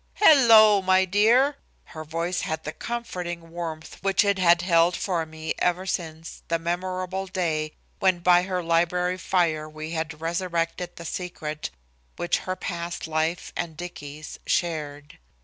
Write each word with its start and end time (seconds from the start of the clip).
"Hello, 0.15 0.81
my 0.81 1.05
dear." 1.05 1.57
Her 1.83 2.03
voice 2.03 2.41
had 2.41 2.63
the 2.63 2.71
comforting 2.71 3.51
warmth 3.51 3.99
which 4.01 4.25
it 4.25 4.39
had 4.39 4.63
held 4.63 4.97
for 4.97 5.27
me 5.27 5.53
ever 5.59 5.85
since 5.85 6.41
the 6.47 6.57
memorable 6.57 7.27
day 7.27 7.73
when 7.99 8.17
by 8.17 8.41
her 8.41 8.63
library 8.63 9.19
fire 9.19 9.69
we 9.69 9.91
had 9.91 10.19
resurrected 10.19 10.95
the 10.95 11.05
secret 11.05 11.69
which 12.15 12.39
her 12.49 12.55
past 12.55 13.07
life 13.07 13.53
and 13.55 13.77
Dicky's 13.77 14.39
shared. 14.47 15.19